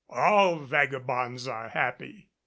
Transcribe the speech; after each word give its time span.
"All 0.09 0.55
vagabonds 0.57 1.47
are 1.47 1.69
happy." 1.69 2.31